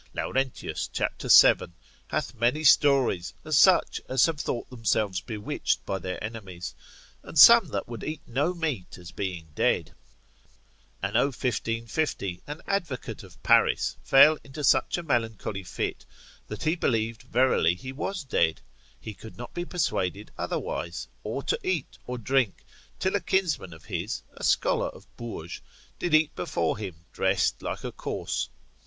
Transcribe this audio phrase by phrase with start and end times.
[0.15, 1.21] Laurentius cap.
[1.21, 1.75] 7.
[2.07, 6.73] hath many stories of such as have thought themselves bewitched by their enemies;
[7.21, 9.91] and some that would eat no meat as being dead.
[11.03, 16.03] Anno 1550 an advocate of Paris fell into such a melancholy fit,
[16.47, 18.59] that he believed verily he was dead,
[18.99, 22.63] he could not be persuaded otherwise, or to eat or drink,
[22.97, 25.61] till a kinsman of his, a scholar of Bourges,
[25.99, 28.49] did eat before him dressed like a corse.